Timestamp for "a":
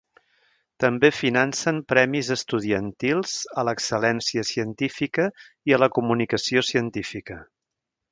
3.63-3.65, 5.79-5.83